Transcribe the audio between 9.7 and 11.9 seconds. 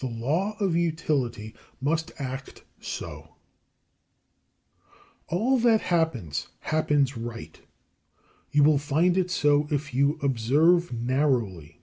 you observe narrowly.